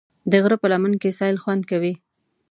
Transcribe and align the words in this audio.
د 0.31 0.31
غره 0.43 0.57
په 0.61 0.67
لمن 0.71 0.93
کې 1.01 1.15
سیل 1.19 1.35
خوند 1.43 1.63
کوي. 1.71 1.93